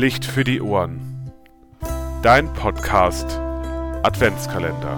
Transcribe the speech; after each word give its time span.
Licht 0.00 0.24
für 0.24 0.44
die 0.44 0.62
Ohren. 0.62 1.30
Dein 2.22 2.50
Podcast 2.54 3.26
Adventskalender. 4.02 4.96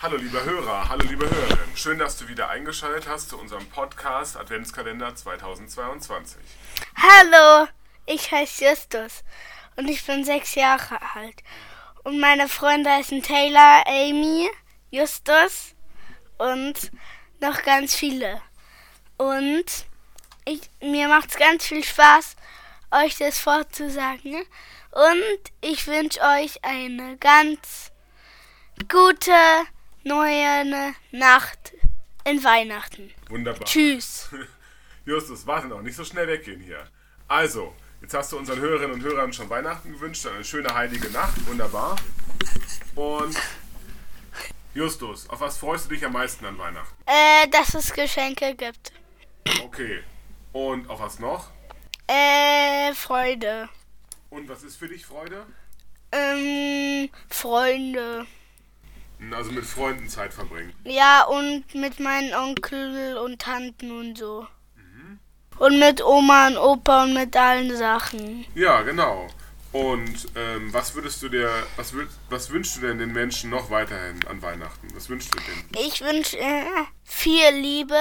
Hallo 0.00 0.16
liebe 0.16 0.42
Hörer, 0.42 0.88
hallo 0.88 1.04
liebe 1.06 1.28
Hörerinnen. 1.28 1.76
Schön, 1.76 1.98
dass 1.98 2.16
du 2.16 2.26
wieder 2.28 2.48
eingeschaltet 2.48 3.06
hast 3.06 3.28
zu 3.28 3.38
unserem 3.38 3.66
Podcast 3.66 4.38
Adventskalender 4.38 5.14
2022. 5.14 6.40
Hallo, 6.96 7.68
ich 8.06 8.32
heiße 8.32 8.64
Justus 8.64 9.22
und 9.76 9.88
ich 9.88 10.04
bin 10.04 10.24
sechs 10.24 10.54
Jahre 10.54 10.98
alt. 11.14 11.42
Und 12.02 12.20
meine 12.20 12.48
Freunde 12.48 12.90
heißen 12.90 13.22
Taylor, 13.22 13.84
Amy, 13.86 14.48
Justus 14.90 15.74
und 16.38 16.92
noch 17.40 17.62
ganz 17.62 17.94
viele. 17.94 18.40
Und 19.16 19.64
ich, 20.44 20.60
mir 20.80 21.08
macht 21.08 21.30
es 21.30 21.36
ganz 21.36 21.66
viel 21.66 21.82
Spaß, 21.82 22.36
euch 22.90 23.16
das 23.16 23.38
vorzusagen. 23.38 24.44
Und 24.90 25.52
ich 25.60 25.86
wünsche 25.86 26.20
euch 26.20 26.62
eine 26.62 27.16
ganz 27.16 27.90
gute 28.88 29.32
neue 30.04 30.94
Nacht 31.10 31.72
in 32.24 32.42
Weihnachten. 32.44 33.12
Wunderbar. 33.28 33.64
Tschüss. 33.64 34.28
Justus, 35.06 35.46
warte 35.46 35.68
noch, 35.68 35.82
nicht 35.82 35.96
so 35.96 36.04
schnell 36.04 36.28
weggehen 36.28 36.60
hier. 36.60 36.86
Also, 37.28 37.74
jetzt 38.04 38.12
hast 38.12 38.32
du 38.32 38.36
unseren 38.36 38.60
Hörerinnen 38.60 38.92
und 38.92 39.02
Hörern 39.02 39.32
schon 39.32 39.48
Weihnachten 39.48 39.90
gewünscht, 39.90 40.26
eine 40.26 40.44
schöne 40.44 40.74
heilige 40.74 41.08
Nacht, 41.08 41.34
wunderbar. 41.46 41.96
Und 42.94 43.34
Justus, 44.74 45.26
auf 45.30 45.40
was 45.40 45.56
freust 45.56 45.86
du 45.86 45.94
dich 45.94 46.04
am 46.04 46.12
meisten 46.12 46.44
an 46.44 46.58
Weihnachten? 46.58 46.94
Äh, 47.06 47.48
dass 47.48 47.72
es 47.72 47.94
Geschenke 47.94 48.54
gibt. 48.56 48.92
Okay. 49.62 50.02
Und 50.52 50.90
auf 50.90 51.00
was 51.00 51.18
noch? 51.18 51.50
Äh, 52.06 52.92
Freude. 52.92 53.70
Und 54.28 54.50
was 54.50 54.64
ist 54.64 54.76
für 54.76 54.88
dich 54.88 55.06
Freude? 55.06 55.46
Ähm, 56.12 57.08
Freunde. 57.30 58.26
Also 59.30 59.50
mit 59.50 59.64
Freunden 59.64 60.10
Zeit 60.10 60.34
verbringen. 60.34 60.74
Ja, 60.84 61.24
und 61.24 61.74
mit 61.74 62.00
meinen 62.00 62.34
Onkel 62.34 63.16
und 63.16 63.40
Tanten 63.40 63.90
und 63.98 64.18
so. 64.18 64.46
Und 65.58 65.78
mit 65.78 66.02
Oma 66.02 66.48
und 66.48 66.56
Opa 66.56 67.04
und 67.04 67.14
mit 67.14 67.36
allen 67.36 67.76
Sachen. 67.76 68.44
Ja, 68.54 68.82
genau. 68.82 69.28
Und 69.72 70.28
ähm, 70.36 70.72
was 70.72 70.94
würdest 70.94 71.20
du 71.22 71.28
dir, 71.28 71.50
was, 71.76 71.92
was 72.30 72.50
wünschst 72.50 72.76
du 72.76 72.80
denn 72.82 72.98
den 72.98 73.12
Menschen 73.12 73.50
noch 73.50 73.70
weiterhin 73.70 74.24
an 74.28 74.40
Weihnachten? 74.40 74.88
Was 74.94 75.08
wünschst 75.08 75.34
du 75.34 75.38
denen? 75.40 75.86
Ich 75.86 76.00
wünsche 76.00 76.38
äh, 76.38 76.64
viel 77.02 77.50
Liebe, 77.54 77.98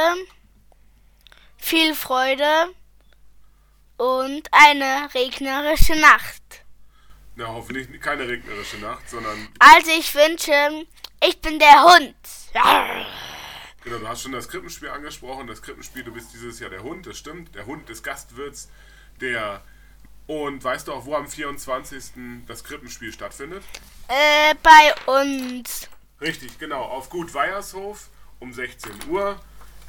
viel 1.57 1.95
Freude 1.95 2.45
und 3.97 4.47
eine 4.51 5.09
regnerische 5.15 5.95
Nacht. 5.95 6.43
Na, 7.35 7.47
hoffentlich 7.47 7.87
keine 7.99 8.27
regnerische 8.27 8.77
Nacht, 8.77 9.09
sondern 9.09 9.47
Also 9.57 9.89
ich 9.97 10.13
wünsche, 10.13 10.85
ich 11.27 11.41
bin 11.41 11.57
der 11.57 11.83
Hund. 11.83 12.15
Genau, 13.83 13.97
du 13.97 14.07
hast 14.07 14.21
schon 14.21 14.31
das 14.31 14.47
Krippenspiel 14.47 14.89
angesprochen. 14.89 15.47
Das 15.47 15.61
Krippenspiel, 15.61 16.03
du 16.03 16.13
bist 16.13 16.33
dieses 16.33 16.59
Jahr 16.59 16.69
der 16.69 16.83
Hund, 16.83 17.05
das 17.05 17.17
stimmt. 17.17 17.53
Der 17.55 17.65
Hund 17.65 17.89
des 17.89 18.01
Gastwirts, 18.03 18.69
der. 19.19 19.61
Und 20.25 20.63
weißt 20.63 20.87
du 20.87 20.93
auch, 20.93 21.05
wo 21.05 21.15
am 21.15 21.27
24. 21.27 22.13
das 22.47 22.63
Krippenspiel 22.63 23.11
stattfindet? 23.11 23.61
Äh, 24.07 24.55
bei 24.63 25.11
uns. 25.21 25.89
Richtig, 26.21 26.57
genau. 26.59 26.81
Auf 26.81 27.09
Gut 27.09 27.33
Weiershof 27.33 28.09
um 28.39 28.53
16 28.53 29.09
Uhr. 29.09 29.39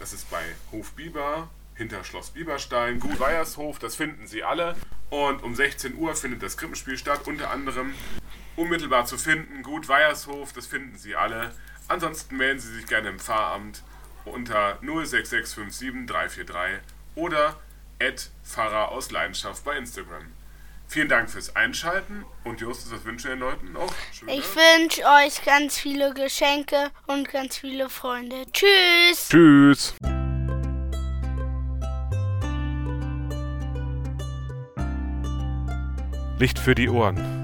Das 0.01 0.13
ist 0.13 0.29
bei 0.29 0.43
Hof 0.73 0.93
Biber, 0.93 1.49
hinter 1.77 2.03
Schloss 2.03 2.31
Bieberstein. 2.31 2.99
Gut 2.99 3.21
Weiershof, 3.21 3.79
das 3.79 3.95
finden 3.95 4.27
Sie 4.27 4.43
alle. 4.43 4.75
Und 5.11 5.45
um 5.45 5.55
16 5.55 5.97
Uhr 5.97 6.17
findet 6.17 6.43
das 6.43 6.57
Krippenspiel 6.57 6.99
statt. 6.99 7.21
Unter 7.27 7.51
anderem 7.51 7.95
unmittelbar 8.57 9.05
zu 9.07 9.17
finden. 9.19 9.63
Gut 9.63 9.89
Weiershof, 9.89 10.53
das 10.53 10.67
finden 10.67 10.97
Sie 10.97 11.17
alle. 11.17 11.53
Ansonsten 11.89 12.37
melden 12.37 12.61
Sie 12.61 12.75
sich 12.75 12.87
gerne 12.87 13.09
im 13.11 13.19
Pfarramt 13.19 13.83
unter 14.25 14.79
06657 14.83 16.07
343 16.07 16.81
oder 17.15 17.57
Pfarrer 18.45 18.91
aus 18.91 19.11
Leidenschaft 19.11 19.65
bei 19.65 19.77
Instagram. 19.77 20.25
Vielen 20.89 21.09
Dank 21.09 21.31
fürs 21.31 21.57
Einschalten 21.57 22.25
und 22.45 22.61
Justus, 22.61 22.93
was 22.93 23.05
wünschen 23.05 23.29
wir 23.29 23.37
den 23.37 23.41
Leuten 23.41 23.73
noch? 23.73 23.93
Schöne- 24.13 24.33
Ich 24.35 24.45
wünsche 24.55 25.03
euch 25.03 25.43
ganz 25.45 25.79
viele 25.79 26.13
Geschenke 26.13 26.91
und 27.07 27.31
ganz 27.31 27.57
viele 27.57 27.89
Freunde. 27.89 28.45
Tschüss. 28.53 29.29
Tschüss. 29.31 29.95
Licht 36.39 36.59
für 36.59 36.75
die 36.75 36.89
Ohren. 36.89 37.44